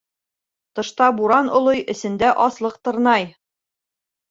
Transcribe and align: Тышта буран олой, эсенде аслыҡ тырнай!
Тышта 0.77 1.07
буран 1.17 1.51
олой, 1.59 1.83
эсенде 1.95 2.29
аслыҡ 2.47 2.83
тырнай! 2.87 3.31